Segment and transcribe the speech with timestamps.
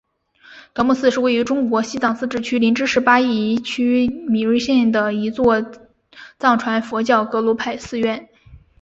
[0.73, 5.63] 德木寺是位于中国西藏自治区林芝市巴宜区米瑞乡的一座
[6.39, 8.27] 藏传佛教格鲁派寺院。